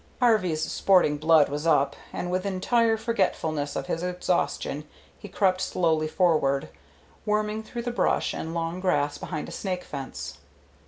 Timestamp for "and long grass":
8.33-9.19